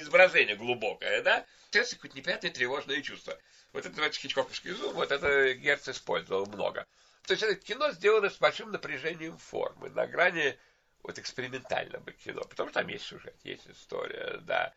[0.00, 1.46] изображение глубокое, да?
[1.70, 3.38] Сейчас какое-то неприятное тревожное чувство.
[3.74, 6.86] Вот это называется хичкоковский зум, вот это Герц использовал много.
[7.26, 10.56] То есть это кино сделано с большим напряжением формы, на грани
[11.02, 14.72] вот экспериментального кино, потому что там есть сюжет, есть история, да.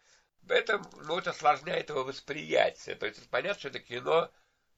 [0.49, 2.95] Это, ну, это осложняет его восприятие.
[2.95, 4.31] То есть понятно, что это кино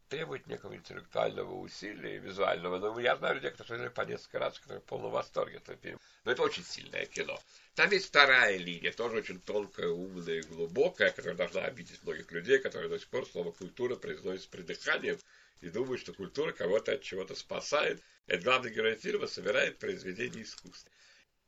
[0.10, 2.80] требует некого интеллектуального усилия, визуального.
[2.80, 6.00] Но я знаю людей, которые смотрели по несколько раз, которые в полном восторге этого фильма.
[6.26, 7.40] Но это очень сильное кино.
[7.76, 12.60] Там есть вторая линия, тоже очень тонкая, умная и глубокая, которая должна обидеть многих людей,
[12.60, 15.18] которые до сих пор слово «культура» произносят с придыханием
[15.62, 18.02] и думают, что культура кого-то от чего-то спасает.
[18.28, 20.92] Это главный герой фильма собирает произведение искусства.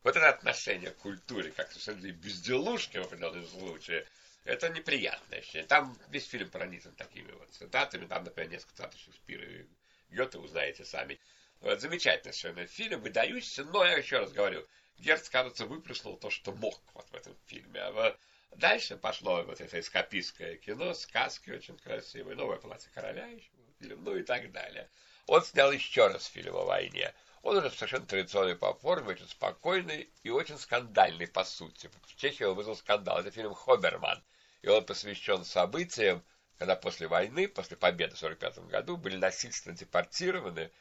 [0.04, 4.08] Вот это отношение к культуре, как совершенно безделушки в определенном случае,
[4.44, 5.68] это неприятное ощущение.
[5.68, 8.08] Там весь фильм пронизан такими вот цитатами.
[8.08, 9.66] Там, например, несколько цитат Шекспира и
[10.10, 11.20] Гёте, узнаете сами.
[11.60, 16.52] Вот, замечательный совершенно фильм, выдающийся, но я еще раз говорю, Герц, кажется, выплеснул то, что
[16.54, 17.80] мог вот в этом фильме.
[17.82, 18.18] А
[18.56, 23.50] дальше пошло вот это эскапистское кино, сказки очень красивые, новое платье короля еще
[23.80, 24.90] фильм, ну и так далее.
[25.28, 27.14] Он снял еще раз фильм о войне.
[27.44, 31.90] Он уже совершенно традиционный по форме, очень спокойный и очень скандальный по сути.
[32.04, 33.20] В Чехии он вызвал скандал.
[33.20, 34.24] Это фильм «Хоберман».
[34.62, 36.24] И он посвящен событиям,
[36.58, 40.72] когда после войны, после победы в 1945 году, были насильственно депортированы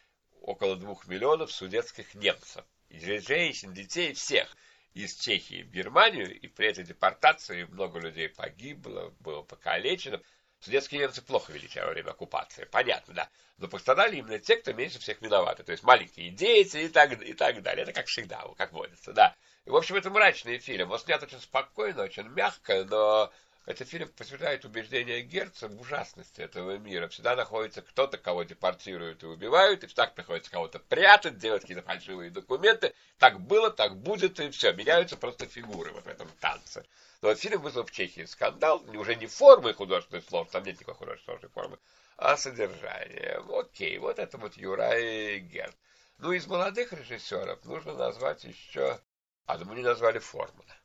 [0.42, 2.64] около двух миллионов судетских немцев.
[2.90, 4.54] И женщин, детей, всех
[4.92, 6.38] из Чехии в Германию.
[6.38, 10.20] И при этой депортации много людей погибло, было покалечено.
[10.60, 13.28] Судетские немцы плохо вели себя во время оккупации, понятно, да.
[13.56, 15.62] Но пострадали именно те, кто меньше всех виноваты.
[15.62, 17.84] То есть маленькие дети и так, и так далее.
[17.84, 19.34] Это как всегда, как водится, да.
[19.64, 20.90] И, в общем, это мрачный фильм.
[20.90, 23.32] Он снят очень спокойно, очень мягко, но
[23.66, 27.08] этот фильм подтверждает убеждение Герца в ужасности этого мира.
[27.08, 32.30] Всегда находится кто-то, кого депортируют и убивают, и всегда приходится кого-то прятать, делать какие-то фальшивые
[32.30, 32.94] документы.
[33.18, 34.72] Так было, так будет, и все.
[34.72, 36.84] Меняются просто фигуры вот в этом танце.
[37.22, 41.50] Но фильм вызвал в Чехии скандал, уже не формы художественной слов, там нет никакой художественной
[41.50, 41.78] формы,
[42.16, 43.42] а содержание.
[43.48, 45.76] Окей, вот это вот Юрай Герд.
[46.18, 49.00] Ну, из молодых режиссеров нужно назвать еще...
[49.46, 50.79] А, ну, мы не назвали Формана.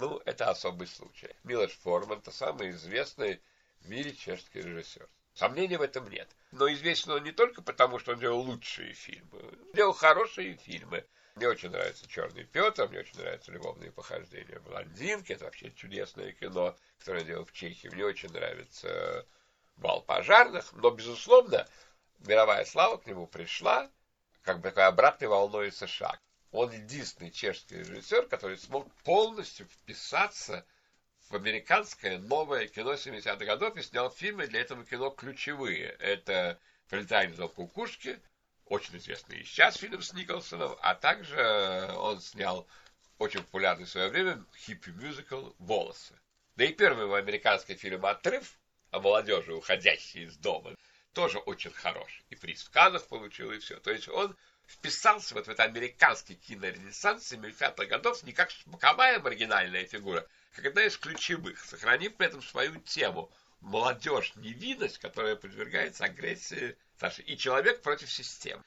[0.00, 1.30] Ну, это особый случай.
[1.44, 3.40] Милош Форман– это самый известный
[3.80, 5.08] в мире чешский режиссер.
[5.34, 6.28] Сомнений в этом нет.
[6.50, 9.38] Но известен он не только потому, что он делал лучшие фильмы.
[9.40, 11.06] Он делал хорошие фильмы.
[11.36, 15.32] Мне очень нравится «Черный Петр», мне очень нравятся «Любовные похождения блондинки».
[15.32, 17.88] Это вообще чудесное кино, которое я делал в Чехии.
[17.88, 19.26] Мне очень нравится
[19.76, 20.72] «Бал пожарных».
[20.72, 21.68] Но, безусловно,
[22.18, 23.90] мировая слава к нему пришла
[24.42, 26.18] как бы такой обратной волной из США.
[26.54, 30.64] Он единственный чешский режиссер, который смог полностью вписаться
[31.28, 35.88] в американское новое кино 70-х годов и снял фильмы для этого кино ключевые.
[35.98, 38.20] Это «Прилетание за кукушки»,
[38.66, 42.68] очень известный и сейчас фильм с Николсоном, а также он снял
[43.18, 46.14] очень популярный в свое время хиппи-мюзикл «Волосы».
[46.54, 48.56] Да и первый его американский фильм «Отрыв»
[48.92, 50.76] о молодежи, уходящей из дома,
[51.14, 52.22] тоже очень хорош.
[52.30, 53.80] И приз в Каннах получил, и все.
[53.80, 54.36] То есть он
[54.66, 60.84] вписался вот в этот американский киноренессанс 70-х годов не как боковая маргинальная фигура, как одна
[60.84, 67.82] из ключевых, сохранив при этом свою тему молодежь, невинность, которая подвергается агрессии Саша, и человек
[67.82, 68.62] против системы.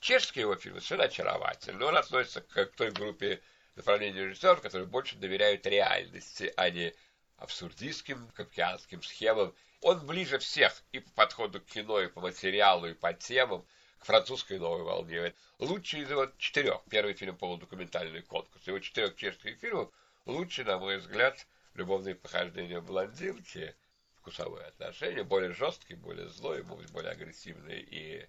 [0.00, 1.84] Чешские его фильмы совершенно очаровательны.
[1.84, 3.42] Он относится к, той группе
[3.74, 6.94] направления режиссеров, которые больше доверяют реальности, а не
[7.38, 9.54] абсурдистским, капкианским схемам.
[9.80, 13.66] Он ближе всех и по подходу к кино, и по материалу, и по темам
[14.06, 15.34] французской новой волне.
[15.58, 19.90] Лучший из его четырех, первый фильм полудокументальный конкурс, его четырех чешских фильмов,
[20.24, 23.74] лучший, на мой взгляд, любовные похождения блондинки,
[24.20, 28.26] вкусовые отношения, более жесткие, более злой, может быть, более агрессивный и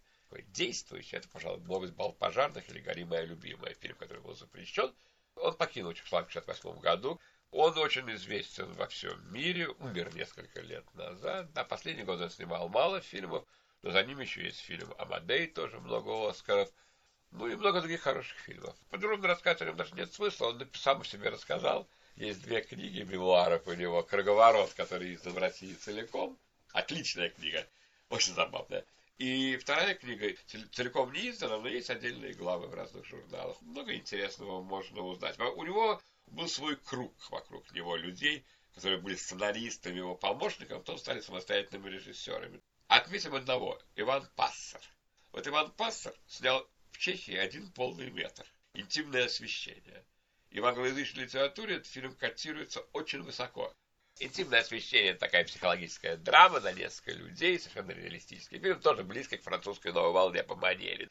[0.50, 1.18] действующий.
[1.18, 4.94] Это, пожалуй, «Новость бал пожарных» или «Гори моя любимая», фильм, который был запрещен.
[5.36, 7.22] Он покинул Чехословакию в 1968 году.
[7.52, 11.54] Он очень известен во всем мире, умер несколько лет назад.
[11.56, 13.46] На последний год он снимал мало фильмов,
[13.84, 16.70] но за ним еще есть фильм «Амадей», тоже много Оскаров.
[17.32, 18.76] Ну и много других хороших фильмов.
[18.90, 20.48] Подробно рассказывать даже нет смысла.
[20.48, 21.88] Он сам себе рассказал.
[22.16, 24.02] Есть две книги мемуаров у него.
[24.04, 26.38] «Круговорот», который издан в России целиком.
[26.72, 27.68] Отличная книга.
[28.10, 28.86] Очень забавная.
[29.18, 30.28] И вторая книга
[30.72, 33.60] целиком не издана, но есть отдельные главы в разных журналах.
[33.62, 35.40] Много интересного можно узнать.
[35.40, 41.20] У него был свой круг вокруг него людей, которые были сценаристами, его помощником, потом стали
[41.20, 42.62] самостоятельными режиссерами.
[42.88, 44.80] Отметим одного, Иван Пассер.
[45.34, 48.46] Вот Иван Пассер снял в Чехии один полный метр.
[48.74, 50.06] Интимное освещение.
[50.52, 53.76] И в англоязычной литературе этот фильм котируется очень высоко.
[54.20, 59.92] Интимное освещение– такая психологическая драма на несколько людей, совершенно реалистический фильм, тоже близко к французской
[59.92, 61.10] новой волне по манере.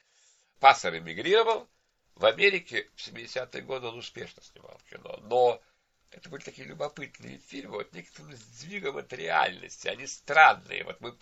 [0.61, 1.69] Пассер эмигрировал,
[2.15, 5.63] в Америке в 70-е годы он успешно снимал кино, но
[6.11, 10.83] это были такие любопытные фильмы, вот некоторым сдвигом от реальности, они странные.
[10.83, 11.15] Вот мы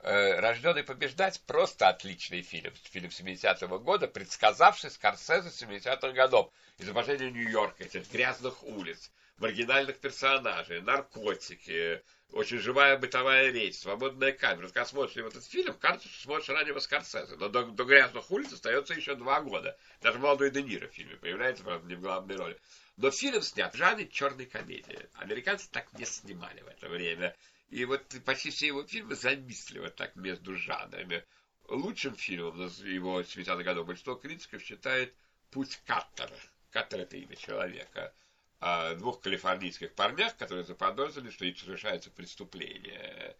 [0.00, 6.52] «Рожденный побеждать» просто отличный фильм, фильм 70-го года, предсказавший Скорсезе 70-х годов.
[6.78, 12.00] Изображение Нью-Йорка, этих грязных улиц, маргинальных персонажей, наркотики,
[12.32, 14.66] очень живая бытовая речь, свободная камера.
[14.66, 17.36] Когда смотришь этот фильм, кажется, что смотришь раннего Скорсезе.
[17.36, 19.76] Но до, до «Грязных улиц» остается еще два года.
[20.02, 22.58] Даже молодой Де Ниро в фильме появляется, правда, не в главной роли.
[22.96, 25.08] Но фильм снят в жанре черной комедии.
[25.14, 27.34] Американцы так не снимали в это время.
[27.70, 31.24] И вот почти все его фильмы зависли вот так между жанрами.
[31.68, 35.14] Лучшим фильмом его 70-х годов большинство критиков считает
[35.50, 36.38] «Путь Каттера».
[36.70, 38.12] Каттер– это имя человека–
[38.60, 43.36] о двух калифорнийских парнях, которые заподозрили, что их совершается преступление.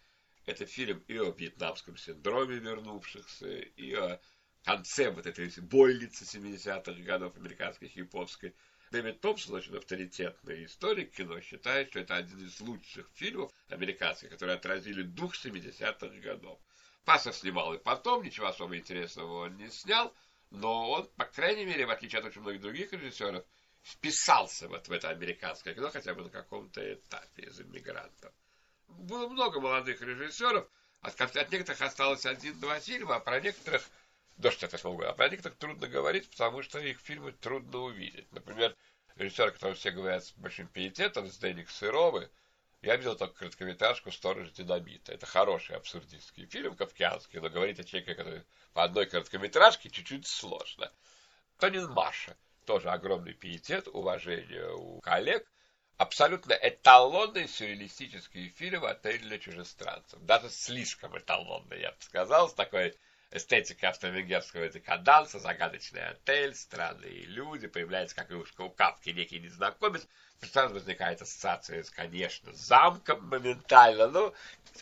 [0.46, 4.20] Это фильм и о вьетнамском синдроме вернувшихся, и о
[4.64, 8.54] конце вот этой больницы 70-х годов американской японской.
[8.90, 14.56] Дэвид Томпсон, очень авторитетный историк кино, считает, что это один из лучших фильмов американских, которые
[14.56, 16.58] отразили дух 70-х годов.
[17.04, 20.14] Пассов снимал и потом, ничего особо интересного он не снял,
[20.50, 23.44] но он, по крайней мере, в отличие от очень многих других режиссеров,
[23.82, 28.32] вписался вот в это американское кино хотя бы на каком-то этапе из иммигрантов.
[28.88, 30.68] Было много молодых режиссеров,
[31.00, 33.82] от, от некоторых осталось один-два фильма, а про некоторых
[34.38, 38.30] до 68 года, а про некоторых трудно говорить, потому что их фильмы трудно увидеть.
[38.32, 38.74] Например,
[39.16, 42.30] режиссер, который все говорят с большим пиететом, Сденик Сыровы,
[42.80, 45.12] я видел только короткометражку «Сторож динамита».
[45.12, 50.92] Это хороший абсурдистский фильм, кавказский, но говорить о человеке, который по одной короткометражке, чуть-чуть сложно.
[51.58, 52.36] Тонин Маша–
[52.68, 55.50] тоже огромный пиетет, уважение у коллег.
[55.96, 60.20] Абсолютно эталонный сюрреалистический фильм «Отель для чужестранцев».
[60.20, 62.94] Даже слишком эталонный, я бы сказал, с такой
[63.30, 70.06] эстетикой австро-венгерского декаданса, загадочный отель, странные люди, появляется, как и у Кавки, некий незнакомец,
[70.40, 74.34] сразу возникает ассоциация, конечно, с замком моментально, ну,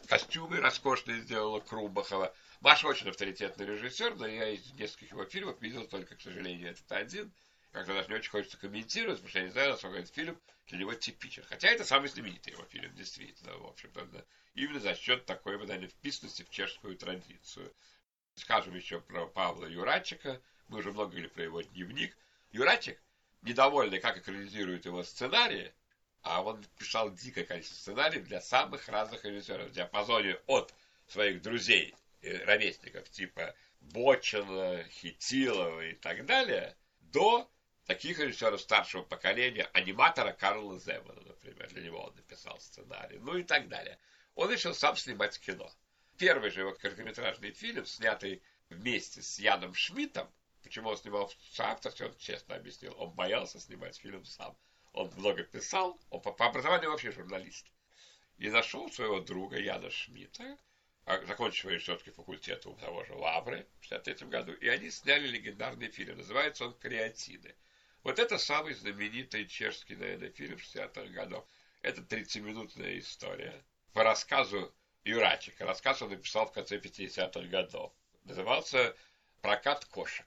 [0.09, 2.35] костюмы роскошные сделала Крумбахова.
[2.61, 6.91] Маша очень авторитетный режиссер, но я из нескольких его фильмов видел только, к сожалению, этот
[6.93, 7.33] один–
[7.77, 10.79] как-то даже не очень хочется комментировать, потому что я не знаю, насколько этот фильм для
[10.79, 11.43] него типичен.
[11.47, 14.09] Хотя это самый знаменитый его фильм, действительно, в общем-то,
[14.55, 17.71] именно за счет такой, наверное, вписанности в чешскую традицию.
[18.37, 22.17] Скажем еще про Павла Юрачика, мы уже много говорили про его дневник.
[22.53, 23.01] Юрачик,
[23.43, 25.73] недовольный, как экранизируют его сценарии,
[26.23, 30.75] а он писал дикое количество сценариев для самых разных режиссеров в диапазоне от
[31.09, 37.51] своих друзей, ровесников типа Бочина, Хитилова и так далее, до
[37.87, 43.45] таких режиссеров старшего поколения, аниматора Карла Земана, например, для него он написал сценарий, ну и
[43.45, 43.99] так далее.
[44.35, 45.71] Он решил сам снимать кино.
[46.19, 52.17] Первый же его короткометражный фильм, снятый вместе с Яном Шмидтом, почему он снимал соавторстве, он
[52.17, 54.57] честно объяснил, он боялся снимать фильм сам.
[54.93, 57.67] Он много писал, он по, по образованию вообще журналист.
[58.39, 60.59] И нашел своего друга Яна Шмидта,
[61.05, 65.91] а, закончившего режиссерский факультет у того же Лавры в 1963 году, и они сняли легендарный
[65.91, 66.17] фильм.
[66.17, 67.55] Называется он «Креатины».
[68.03, 71.47] Вот это самый знаменитый чешский, наверное, фильм 60-х годов.
[71.83, 73.65] Это 30-минутная история.
[73.93, 74.75] По рассказу
[75.07, 75.65] Юрачика.
[75.65, 77.93] Рассказ он написал в конце 50-х годов.
[78.25, 78.95] Назывался
[79.41, 80.27] «Прокат кошек».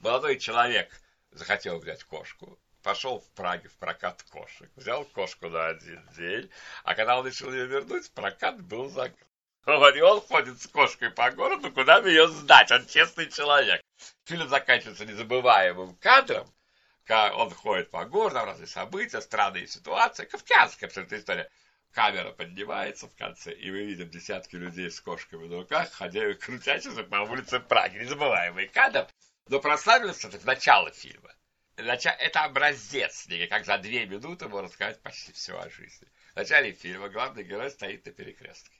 [0.00, 0.90] Молодой человек
[1.30, 6.50] захотел взять кошку, пошел в Праге в прокат кошек, взял кошку на один день,
[6.82, 9.26] а когда он решил ее вернуть, прокат был закрыт.
[9.66, 13.80] И он ходит с кошкой по городу, куда бы ее сдать, он честный человек.
[14.24, 16.52] Фильм заканчивается незабываемым кадром,
[17.08, 20.24] он ходит по городу, разные события, странные ситуации.
[20.24, 21.48] Кавказская абсолютно история.
[21.96, 27.04] Камера поднимается в конце, и мы видим десятки людей с кошками на руках, ходя крутящихся
[27.04, 27.96] по улице Праги.
[27.96, 29.08] Незабываемый кадр.
[29.48, 31.34] Но прославился это в начало фильма.
[31.76, 36.06] Это образец, как за две минуты можно сказать почти все о жизни.
[36.34, 38.78] В начале фильма главный герой стоит на перекрестке.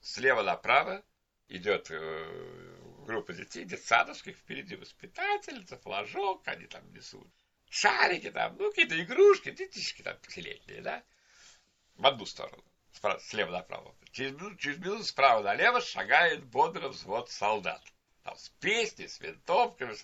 [0.00, 1.02] Слева направо
[1.48, 7.28] идет э, группа детей, детсадовских, впереди воспитательница, флажок, они там несут
[7.72, 11.02] шарики там, ну, какие-то игрушки, детишки там пятилетние, да,
[12.02, 12.64] в одну сторону,
[13.20, 13.94] слева направо.
[14.10, 17.80] Через минуту, через минуту справа налево шагает бодро взвод солдат.
[18.24, 19.94] Там с песней, с винтовками,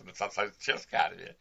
[0.61, 1.37] чешская армия.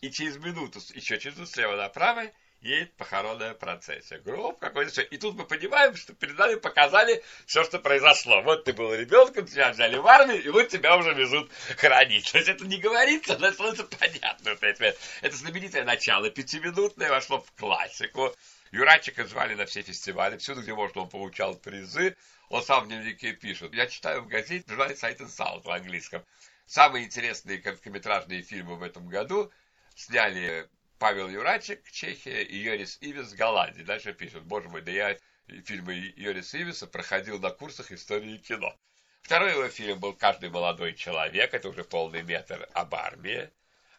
[0.00, 2.30] И через минуту, еще через минуту слева направо
[2.60, 4.18] едет похоронная процессия.
[4.20, 5.02] Гроб какой-то.
[5.02, 8.40] И тут мы понимаем, что перед нами показали все, что произошло.
[8.42, 12.30] Вот ты был ребенком, тебя взяли в армию, и вот тебя уже везут хранить.
[12.30, 14.50] То есть это не говорится, но становится понятно.
[14.60, 18.32] Это знаменитое начало, пятиминутное, вошло в классику.
[18.72, 22.16] Юрачика звали на все фестивали, всюду, где можно, он получал призы.
[22.48, 23.74] Он сам в дневнике пишет.
[23.74, 26.24] Я читаю в газете, в журнале Sight and Sound в английском.
[26.64, 29.52] Самые интересные короткометражные фильмы в этом году
[29.94, 33.84] сняли Павел Юрачек, Чехия, и Йорис Ивис, Голландия.
[33.84, 35.18] Дальше пишут, боже мой, да я
[35.66, 38.74] фильмы Йорис Ивиса проходил на курсах истории кино.
[39.20, 43.50] Второй его фильм был «Каждый молодой человек», это уже полный метр об армии.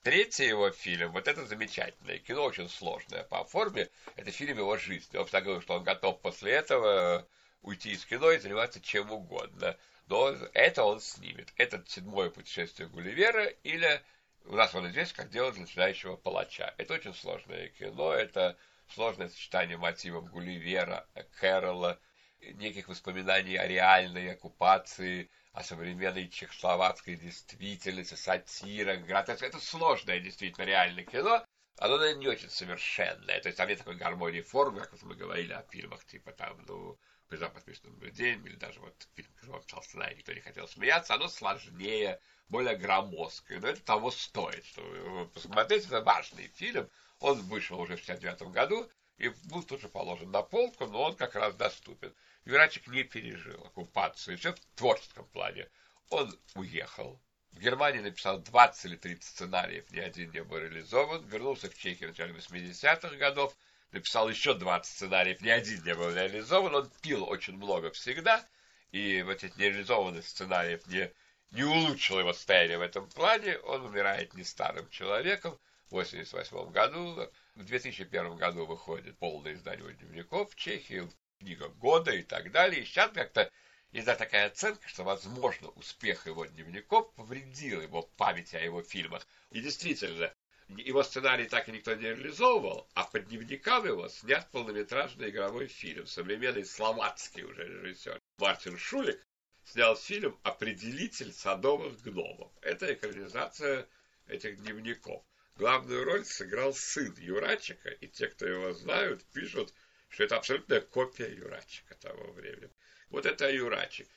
[0.03, 3.87] Третий его фильм, вот это замечательное кино, очень сложное по форме,
[4.17, 5.15] это фильм его жизни.
[5.15, 7.25] Он всегда говорил, что он готов после этого
[7.61, 9.77] уйти из кино и заниматься чем угодно.
[10.07, 11.53] Но это он снимет.
[11.55, 14.03] Это седьмое путешествие Гулливера или
[14.43, 16.73] у нас он известен как дело начинающего палача.
[16.77, 18.57] Это очень сложное кино, это
[18.89, 21.07] сложное сочетание мотивов Гулливера,
[21.39, 21.97] Кэрола,
[22.41, 31.05] неких воспоминаний о реальной оккупации, о современной чехословацкой действительности, сатира, это, это сложное действительно реальное
[31.05, 31.45] кино,
[31.77, 33.39] оно, наверное, не очень совершенное.
[33.39, 36.97] То есть там нет такой гармонии форм, как мы говорили о фильмах, типа там, ну,
[37.27, 39.83] «Призрак по день», или даже вот фильм, который он писал
[40.15, 43.59] никто не хотел смеяться, оно сложнее, более громоздкое.
[43.59, 46.89] Но это того стоит, что посмотреть, это важный фильм.
[47.19, 51.35] Он вышел уже в 69 году и был тоже положен на полку, но он как
[51.35, 52.13] раз доступен.
[52.45, 55.67] Юрачик не пережил оккупацию, все в творческом плане.
[56.09, 57.21] Он уехал.
[57.51, 61.25] В Германии написал 20 или 30 сценариев, ни один не был реализован.
[61.27, 63.55] Вернулся в Чехию в начале 80-х годов,
[63.91, 66.75] написал еще 20 сценариев, ни один не был реализован.
[66.75, 68.45] Он пил очень много всегда,
[68.91, 71.11] и вот эти нереализованных сценариев не
[71.53, 73.57] не улучшил его состояние в этом плане.
[73.59, 75.59] Он умирает не старым человеком.
[75.89, 81.07] В 1988 году, в 2001 году выходит полное издание дневников в Чехии,
[81.43, 82.81] книга года и так далее.
[82.81, 83.51] И сейчас как-то
[83.91, 89.27] есть такая оценка, что, возможно, успех его дневников повредил его памяти о его фильмах.
[89.51, 90.33] И действительно,
[90.69, 96.07] его сценарий так и никто не реализовывал, а по дневникам его снят полнометражный игровой фильм.
[96.07, 99.21] Современный словацкий уже режиссер Мартин Шулик
[99.65, 102.51] снял фильм «Определитель садовых гномов».
[102.61, 103.87] Это экранизация
[104.27, 105.23] этих дневников.
[105.55, 109.71] Главную роль сыграл сын Юрачика, и те, кто его знают, пишут,
[110.13, 112.69] что это абсолютная копия Юрачика того времени.
[113.09, 114.07] Вот это Юрачик.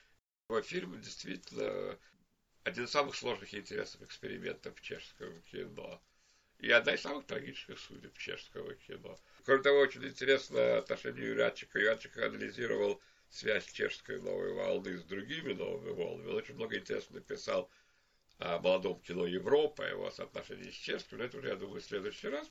[0.51, 1.99] Его фильм действительно
[2.64, 6.03] один из самых сложных и интересных экспериментов в чешском кино.
[6.59, 9.18] И одна из самых трагических судеб чешского кино.
[9.44, 11.78] Кроме того, очень интересно отношение Юрачика.
[11.78, 16.28] Юрачик анализировал связь чешской новой волны с другими новыми волнами.
[16.28, 17.70] Он очень много интересно написал
[18.38, 22.28] о молодом кино Европа, его соотношении с чешским, но это уже, я думаю, в следующий
[22.28, 22.51] раз.